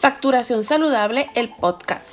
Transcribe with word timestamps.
Facturación 0.00 0.64
Saludable, 0.64 1.28
el 1.34 1.50
podcast. 1.50 2.12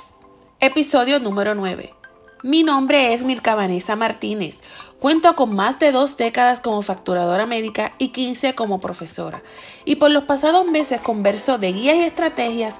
Episodio 0.60 1.20
número 1.20 1.54
9. 1.54 1.94
Mi 2.42 2.62
nombre 2.62 3.14
es 3.14 3.24
Milka 3.24 3.54
Vanessa 3.54 3.96
Martínez. 3.96 4.58
Cuento 5.00 5.34
con 5.34 5.56
más 5.56 5.78
de 5.78 5.90
dos 5.90 6.18
décadas 6.18 6.60
como 6.60 6.82
facturadora 6.82 7.46
médica 7.46 7.94
y 7.96 8.08
15 8.08 8.54
como 8.54 8.78
profesora. 8.78 9.42
Y 9.86 9.96
por 9.96 10.10
los 10.10 10.24
pasados 10.24 10.66
meses 10.66 11.00
converso 11.00 11.56
de 11.56 11.72
guías 11.72 11.96
y 11.96 12.02
estrategias 12.02 12.74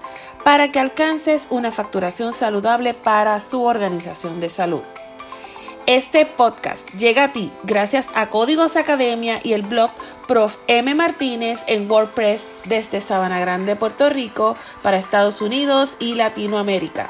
para 0.44 0.70
que 0.70 0.78
alcances 0.78 1.46
una 1.48 1.72
facturación 1.72 2.34
saludable 2.34 2.92
para 2.92 3.40
su 3.40 3.62
organización 3.62 4.40
de 4.40 4.50
salud. 4.50 4.82
Este 5.88 6.26
podcast 6.26 6.86
llega 6.96 7.24
a 7.24 7.32
ti 7.32 7.50
gracias 7.62 8.08
a 8.14 8.28
Códigos 8.28 8.76
Academia 8.76 9.40
y 9.42 9.54
el 9.54 9.62
blog 9.62 9.90
Prof. 10.26 10.56
M. 10.66 10.94
Martínez 10.94 11.60
en 11.66 11.90
WordPress 11.90 12.42
desde 12.66 13.00
Sabana 13.00 13.40
Grande, 13.40 13.74
Puerto 13.74 14.10
Rico, 14.10 14.54
para 14.82 14.98
Estados 14.98 15.40
Unidos 15.40 15.96
y 15.98 16.14
Latinoamérica. 16.14 17.08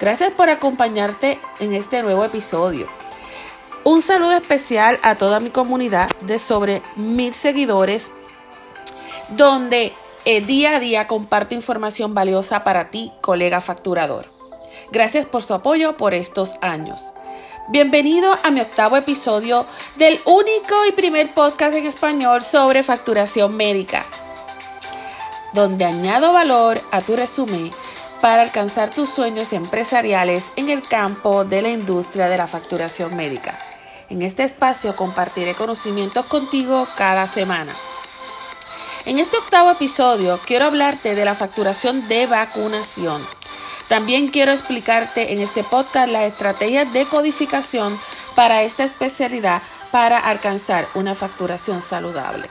Gracias 0.00 0.30
por 0.30 0.48
acompañarte 0.48 1.38
en 1.60 1.74
este 1.74 2.02
nuevo 2.02 2.24
episodio. 2.24 2.86
Un 3.84 4.00
saludo 4.00 4.32
especial 4.32 4.98
a 5.02 5.14
toda 5.14 5.38
mi 5.38 5.50
comunidad 5.50 6.08
de 6.22 6.38
sobre 6.38 6.80
mil 6.96 7.34
seguidores, 7.34 8.10
donde 9.36 9.92
eh, 10.24 10.40
día 10.40 10.76
a 10.76 10.80
día 10.80 11.06
comparto 11.08 11.54
información 11.54 12.14
valiosa 12.14 12.64
para 12.64 12.90
ti, 12.90 13.12
colega 13.20 13.60
facturador. 13.60 14.24
Gracias 14.92 15.26
por 15.26 15.42
su 15.42 15.52
apoyo 15.52 15.98
por 15.98 16.14
estos 16.14 16.56
años. 16.62 17.12
Bienvenido 17.70 18.34
a 18.44 18.50
mi 18.50 18.62
octavo 18.62 18.96
episodio 18.96 19.66
del 19.96 20.18
único 20.24 20.86
y 20.88 20.92
primer 20.92 21.34
podcast 21.34 21.74
en 21.74 21.84
español 21.84 22.42
sobre 22.42 22.82
facturación 22.82 23.54
médica, 23.58 24.06
donde 25.52 25.84
añado 25.84 26.32
valor 26.32 26.80
a 26.92 27.02
tu 27.02 27.14
resumen 27.14 27.70
para 28.22 28.40
alcanzar 28.40 28.88
tus 28.88 29.10
sueños 29.10 29.52
empresariales 29.52 30.44
en 30.56 30.70
el 30.70 30.82
campo 30.82 31.44
de 31.44 31.60
la 31.60 31.68
industria 31.68 32.28
de 32.28 32.38
la 32.38 32.46
facturación 32.46 33.14
médica. 33.14 33.54
En 34.08 34.22
este 34.22 34.44
espacio 34.44 34.96
compartiré 34.96 35.52
conocimientos 35.52 36.24
contigo 36.24 36.88
cada 36.96 37.28
semana. 37.28 37.74
En 39.04 39.18
este 39.18 39.36
octavo 39.36 39.72
episodio 39.72 40.40
quiero 40.46 40.64
hablarte 40.64 41.14
de 41.14 41.24
la 41.26 41.34
facturación 41.34 42.08
de 42.08 42.26
vacunación 42.26 43.20
también 43.88 44.28
quiero 44.28 44.52
explicarte 44.52 45.32
en 45.32 45.40
este 45.40 45.64
podcast 45.64 46.10
las 46.10 46.24
estrategias 46.24 46.92
de 46.92 47.06
codificación 47.06 47.98
para 48.34 48.62
esta 48.62 48.84
especialidad 48.84 49.62
para 49.90 50.18
alcanzar 50.18 50.86
una 50.94 51.14
facturación 51.14 51.80
saludable. 51.80 52.46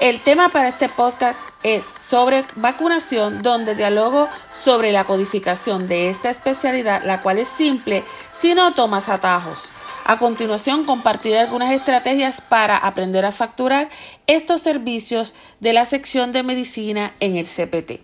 El 0.00 0.20
tema 0.20 0.48
para 0.48 0.68
este 0.68 0.88
podcast 0.88 1.38
es 1.62 1.82
sobre 2.08 2.44
vacunación, 2.56 3.42
donde 3.42 3.74
dialogo 3.74 4.28
sobre 4.62 4.92
la 4.92 5.04
codificación 5.04 5.88
de 5.88 6.10
esta 6.10 6.30
especialidad, 6.30 7.02
la 7.04 7.22
cual 7.22 7.38
es 7.38 7.48
simple 7.48 8.02
si 8.38 8.54
no 8.54 8.74
tomas 8.74 9.08
atajos. 9.08 9.70
A 10.04 10.18
continuación 10.18 10.84
compartiré 10.84 11.38
algunas 11.38 11.72
estrategias 11.72 12.40
para 12.40 12.76
aprender 12.76 13.24
a 13.24 13.32
facturar 13.32 13.88
estos 14.26 14.60
servicios 14.60 15.32
de 15.60 15.72
la 15.72 15.86
sección 15.86 16.32
de 16.32 16.42
medicina 16.42 17.14
en 17.20 17.36
el 17.36 17.46
CPT. 17.46 18.00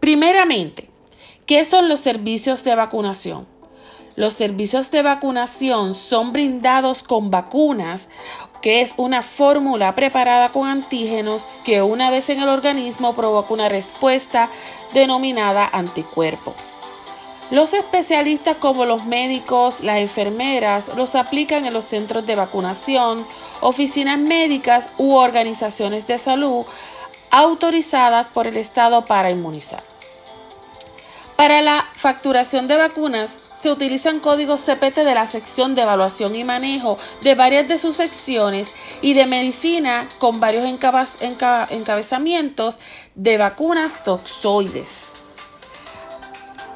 Primeramente, 0.00 0.93
¿Qué 1.46 1.66
son 1.66 1.90
los 1.90 2.00
servicios 2.00 2.64
de 2.64 2.74
vacunación? 2.74 3.46
Los 4.16 4.32
servicios 4.32 4.90
de 4.90 5.02
vacunación 5.02 5.92
son 5.92 6.32
brindados 6.32 7.02
con 7.02 7.30
vacunas, 7.30 8.08
que 8.62 8.80
es 8.80 8.94
una 8.96 9.22
fórmula 9.22 9.94
preparada 9.94 10.52
con 10.52 10.66
antígenos 10.66 11.46
que 11.66 11.82
una 11.82 12.08
vez 12.08 12.30
en 12.30 12.40
el 12.40 12.48
organismo 12.48 13.14
provoca 13.14 13.52
una 13.52 13.68
respuesta 13.68 14.48
denominada 14.94 15.68
anticuerpo. 15.70 16.54
Los 17.50 17.74
especialistas 17.74 18.56
como 18.56 18.86
los 18.86 19.04
médicos, 19.04 19.80
las 19.80 19.98
enfermeras 19.98 20.96
los 20.96 21.14
aplican 21.14 21.66
en 21.66 21.74
los 21.74 21.84
centros 21.84 22.24
de 22.24 22.36
vacunación, 22.36 23.26
oficinas 23.60 24.18
médicas 24.18 24.88
u 24.96 25.12
organizaciones 25.12 26.06
de 26.06 26.18
salud 26.18 26.64
autorizadas 27.30 28.28
por 28.28 28.46
el 28.46 28.56
Estado 28.56 29.04
para 29.04 29.30
inmunizar. 29.30 29.93
Para 31.36 31.62
la 31.62 31.88
facturación 31.92 32.68
de 32.68 32.76
vacunas 32.76 33.30
se 33.60 33.70
utilizan 33.70 34.20
códigos 34.20 34.60
CPT 34.60 34.98
de 34.98 35.14
la 35.14 35.26
sección 35.26 35.74
de 35.74 35.82
evaluación 35.82 36.36
y 36.36 36.44
manejo 36.44 36.96
de 37.22 37.34
varias 37.34 37.66
de 37.66 37.78
sus 37.78 37.96
secciones 37.96 38.72
y 39.02 39.14
de 39.14 39.26
medicina 39.26 40.08
con 40.18 40.38
varios 40.38 40.64
encabezamientos 40.64 42.78
de 43.16 43.38
vacunas 43.38 44.04
toxoides. 44.04 45.14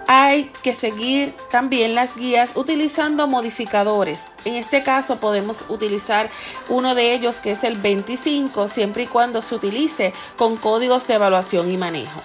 Hay 0.09 0.51
que 0.63 0.75
seguir 0.75 1.35
también 1.53 1.95
las 1.95 2.17
guías 2.17 2.53
utilizando 2.55 3.27
modificadores. 3.27 4.25
En 4.47 4.55
este 4.55 4.83
caso 4.83 5.21
podemos 5.21 5.67
utilizar 5.69 6.31
uno 6.71 6.95
de 6.95 7.13
ellos 7.13 7.41
que 7.41 7.53
es 7.53 7.63
el 7.63 7.77
25 7.77 8.69
siempre 8.69 9.03
y 9.03 9.07
cuando 9.07 9.43
se 9.43 9.55
utilice 9.55 10.15
con 10.37 10.57
códigos 10.57 11.07
de 11.07 11.15
evaluación 11.15 11.71
y 11.71 11.77
manejo. 11.77 12.23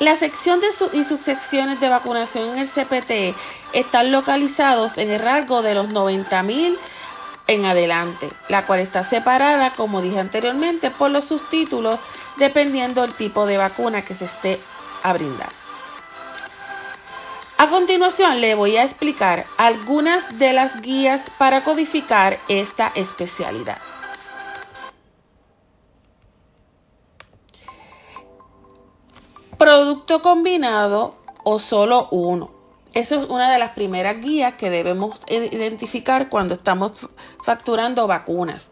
La 0.00 0.14
sección 0.14 0.60
de 0.60 0.68
y 0.92 1.04
subsecciones 1.04 1.80
de 1.80 1.88
vacunación 1.88 2.50
en 2.50 2.58
el 2.58 2.68
CPT 2.68 3.36
están 3.72 4.12
localizados 4.12 4.96
en 4.96 5.10
el 5.10 5.20
rango 5.20 5.60
de 5.62 5.74
los 5.74 5.88
90.000 5.88 6.76
en 7.48 7.64
adelante, 7.64 8.30
la 8.48 8.64
cual 8.64 8.78
está 8.78 9.02
separada, 9.02 9.72
como 9.72 10.00
dije 10.00 10.20
anteriormente, 10.20 10.92
por 10.92 11.10
los 11.10 11.24
subtítulos 11.24 11.98
dependiendo 12.36 13.02
del 13.02 13.12
tipo 13.12 13.46
de 13.46 13.58
vacuna 13.58 14.02
que 14.02 14.14
se 14.14 14.26
esté 14.26 14.60
a 15.02 15.12
brindar. 15.12 15.50
A 17.56 17.66
continuación 17.66 18.40
le 18.40 18.54
voy 18.54 18.76
a 18.76 18.84
explicar 18.84 19.44
algunas 19.56 20.38
de 20.38 20.52
las 20.52 20.80
guías 20.80 21.22
para 21.38 21.64
codificar 21.64 22.38
esta 22.46 22.92
especialidad. 22.94 23.78
Producto 29.58 30.22
combinado 30.22 31.16
o 31.42 31.58
solo 31.58 32.08
uno. 32.12 32.50
Esa 32.94 33.16
es 33.16 33.26
una 33.26 33.52
de 33.52 33.58
las 33.58 33.70
primeras 33.70 34.20
guías 34.20 34.54
que 34.54 34.70
debemos 34.70 35.20
identificar 35.28 36.28
cuando 36.28 36.54
estamos 36.54 37.08
facturando 37.42 38.06
vacunas. 38.06 38.70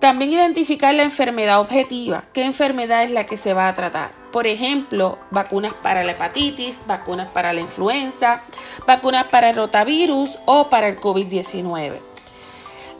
También 0.00 0.32
identificar 0.32 0.94
la 0.94 1.04
enfermedad 1.04 1.60
objetiva, 1.60 2.24
qué 2.32 2.44
enfermedad 2.44 3.04
es 3.04 3.10
la 3.10 3.24
que 3.24 3.36
se 3.36 3.54
va 3.54 3.68
a 3.68 3.74
tratar. 3.74 4.12
Por 4.32 4.46
ejemplo, 4.46 5.18
vacunas 5.30 5.72
para 5.74 6.02
la 6.02 6.12
hepatitis, 6.12 6.80
vacunas 6.86 7.28
para 7.28 7.52
la 7.52 7.60
influenza, 7.60 8.42
vacunas 8.86 9.24
para 9.24 9.50
el 9.50 9.56
rotavirus 9.56 10.38
o 10.44 10.68
para 10.68 10.88
el 10.88 10.98
COVID-19. 10.98 12.00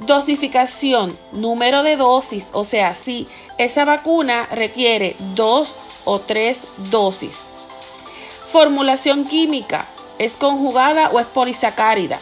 Dosificación, 0.00 1.18
número 1.32 1.82
de 1.82 1.96
dosis, 1.96 2.46
o 2.52 2.64
sea, 2.64 2.94
si 2.94 3.28
esa 3.58 3.84
vacuna 3.84 4.46
requiere 4.52 5.16
dos 5.34 5.74
o 6.04 6.20
tres 6.20 6.60
dosis. 6.90 7.42
Formulación 8.50 9.24
química, 9.24 9.86
¿es 10.18 10.36
conjugada 10.36 11.10
o 11.10 11.18
es 11.18 11.26
polisacárida? 11.26 12.20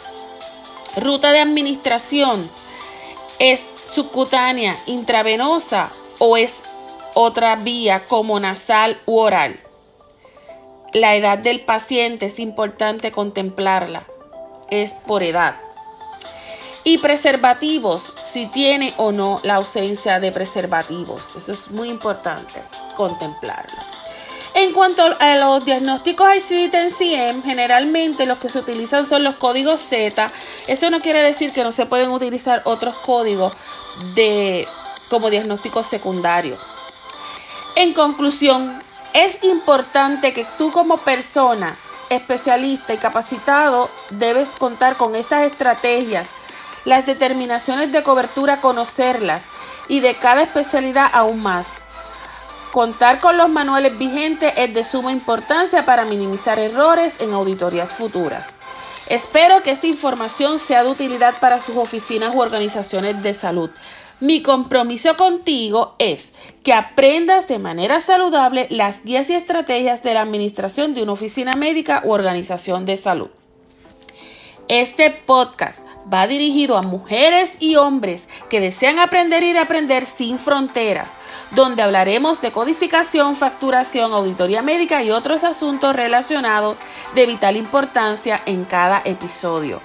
Ruta 0.95 1.31
de 1.31 1.39
administración, 1.39 2.49
¿es 3.39 3.61
subcutánea, 3.85 4.77
intravenosa 4.85 5.91
o 6.19 6.37
es 6.37 6.61
otra 7.13 7.55
vía 7.55 8.03
como 8.07 8.39
nasal 8.39 8.99
u 9.05 9.19
oral? 9.19 9.59
La 10.93 11.15
edad 11.15 11.39
del 11.39 11.61
paciente 11.61 12.27
es 12.27 12.39
importante 12.39 13.11
contemplarla, 13.11 14.05
es 14.69 14.93
por 14.93 15.23
edad. 15.23 15.55
Y 16.83 16.97
preservativos, 16.97 18.13
si 18.31 18.45
tiene 18.47 18.93
o 18.97 19.11
no 19.11 19.39
la 19.43 19.55
ausencia 19.55 20.19
de 20.19 20.31
preservativos. 20.31 21.35
Eso 21.35 21.51
es 21.51 21.71
muy 21.71 21.89
importante 21.89 22.61
contemplarlo. 22.93 23.77
En 24.55 24.71
cuanto 24.71 25.03
a 25.19 25.35
los 25.35 25.65
diagnósticos 25.65 26.29
ICD-10-CM, 26.29 27.41
generalmente 27.43 28.27
los 28.27 28.37
que 28.37 28.49
se 28.49 28.59
utilizan 28.59 29.07
son 29.09 29.23
los 29.23 29.35
códigos 29.35 29.81
Z. 29.81 30.31
Eso 30.67 30.91
no 30.91 31.01
quiere 31.01 31.23
decir 31.23 31.51
que 31.51 31.63
no 31.63 31.71
se 31.71 31.87
pueden 31.87 32.11
utilizar 32.11 32.61
otros 32.65 32.95
códigos 32.97 33.53
de, 34.13 34.67
como 35.09 35.31
diagnósticos 35.31 35.87
secundarios. 35.87 36.59
En 37.75 37.93
conclusión, 37.93 38.79
es 39.13 39.43
importante 39.43 40.33
que 40.33 40.45
tú 40.59 40.71
como 40.71 40.97
persona 40.97 41.75
especialista 42.09 42.93
y 42.93 42.97
capacitado 42.97 43.89
debes 44.11 44.47
contar 44.59 44.97
con 44.97 45.15
estas 45.15 45.43
estrategias 45.43 46.27
las 46.85 47.05
determinaciones 47.07 47.91
de 47.91 48.03
cobertura 48.03 48.61
conocerlas 48.61 49.43
y 49.87 49.99
de 49.99 50.13
cada 50.15 50.43
especialidad 50.43 51.09
aún 51.11 51.41
más. 51.41 51.82
Contar 52.73 53.19
con 53.19 53.37
los 53.37 53.51
manuales 53.51 53.99
vigentes 53.99 54.51
es 54.57 54.73
de 54.73 54.83
suma 54.83 55.11
importancia 55.11 55.85
para 55.85 56.05
minimizar 56.05 56.57
errores 56.57 57.21
en 57.21 57.31
auditorías 57.31 57.93
futuras. 57.93 58.51
Espero 59.09 59.61
que 59.61 59.69
esta 59.69 59.85
información 59.85 60.57
sea 60.57 60.83
de 60.83 60.89
utilidad 60.89 61.35
para 61.39 61.61
sus 61.61 61.75
oficinas 61.75 62.33
u 62.33 62.41
organizaciones 62.41 63.21
de 63.21 63.35
salud. 63.35 63.69
Mi 64.19 64.41
compromiso 64.41 65.15
contigo 65.17 65.93
es 65.99 66.31
que 66.63 66.73
aprendas 66.73 67.47
de 67.47 67.59
manera 67.59 67.99
saludable 67.99 68.65
las 68.71 69.03
guías 69.03 69.29
y 69.29 69.35
estrategias 69.35 70.01
de 70.01 70.15
la 70.15 70.21
administración 70.21 70.95
de 70.95 71.03
una 71.03 71.11
oficina 71.11 71.55
médica 71.55 72.01
u 72.03 72.11
organización 72.11 72.87
de 72.87 72.97
salud. 72.97 73.29
Este 74.67 75.11
podcast 75.11 75.77
va 76.11 76.25
dirigido 76.25 76.75
a 76.77 76.81
mujeres 76.81 77.51
y 77.59 77.75
hombres 77.75 78.27
que 78.49 78.59
desean 78.59 78.97
aprender 78.97 79.43
y 79.43 79.53
reaprender 79.53 80.07
sin 80.07 80.39
fronteras, 80.39 81.09
donde 81.55 81.81
hablaremos 81.81 82.41
de 82.41 82.51
codificación, 82.51 83.35
facturación, 83.35 84.13
auditoría 84.13 84.61
médica 84.61 85.03
y 85.03 85.11
otros 85.11 85.43
asuntos 85.43 85.95
relacionados 85.95 86.79
de 87.13 87.25
vital 87.25 87.57
importancia 87.57 88.41
en 88.45 88.65
cada 88.65 89.01
episodio. 89.05 89.79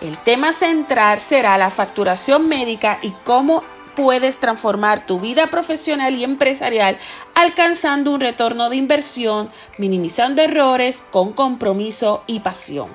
El 0.00 0.16
tema 0.18 0.52
central 0.52 1.20
será 1.20 1.58
la 1.58 1.70
facturación 1.70 2.48
médica 2.48 2.98
y 3.02 3.10
cómo 3.24 3.62
puedes 3.94 4.38
transformar 4.38 5.06
tu 5.06 5.20
vida 5.20 5.48
profesional 5.48 6.14
y 6.14 6.24
empresarial 6.24 6.96
alcanzando 7.34 8.12
un 8.12 8.20
retorno 8.20 8.70
de 8.70 8.76
inversión, 8.76 9.48
minimizando 9.78 10.42
errores 10.42 11.02
con 11.10 11.32
compromiso 11.32 12.22
y 12.26 12.40
pasión. 12.40 12.88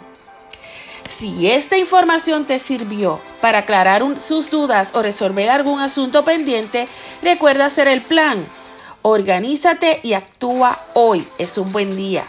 Si 1.07 1.50
esta 1.50 1.77
información 1.77 2.45
te 2.45 2.59
sirvió 2.59 3.21
para 3.42 3.59
aclarar 3.59 4.04
sus 4.21 4.51
dudas 4.51 4.89
o 4.94 5.01
resolver 5.01 5.50
algún 5.50 5.80
asunto 5.80 6.24
pendiente, 6.24 6.88
recuerda 7.21 7.65
hacer 7.65 7.88
el 7.88 8.01
plan. 8.01 8.44
Organízate 9.01 10.01
y 10.04 10.13
actúa 10.13 10.77
hoy. 10.94 11.25
Es 11.38 11.57
un 11.57 11.71
buen 11.71 11.95
día. 11.95 12.24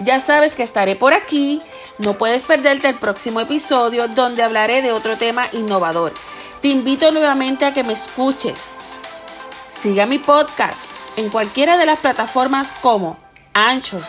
Ya 0.00 0.20
sabes 0.20 0.54
que 0.54 0.62
estaré 0.62 0.96
por 0.96 1.12
aquí 1.12 1.60
no 1.98 2.14
puedes 2.14 2.42
perderte 2.42 2.88
el 2.88 2.94
próximo 2.94 3.40
episodio 3.40 4.06
donde 4.06 4.44
hablaré 4.44 4.82
de 4.82 4.92
otro 4.92 5.16
tema 5.16 5.46
innovador. 5.52 6.12
Te 6.62 6.68
invito 6.68 7.10
nuevamente 7.10 7.64
a 7.64 7.74
que 7.74 7.82
me 7.82 7.92
escuches. 7.92 8.66
Siga 9.68 10.06
mi 10.06 10.20
podcast 10.20 10.90
en 11.16 11.28
cualquiera 11.28 11.76
de 11.76 11.86
las 11.86 11.98
plataformas 11.98 12.72
como 12.82 13.16
Anchor, 13.52 14.00